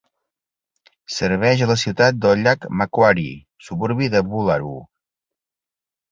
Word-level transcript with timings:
Serveix 1.15 1.59
a 1.65 1.67
la 1.71 1.75
ciutat 1.81 2.17
del 2.23 2.41
llac 2.47 2.65
Macquarie, 2.79 3.33
suburbi 3.67 4.07
de 4.15 4.23
Boolaroo. 4.31 4.81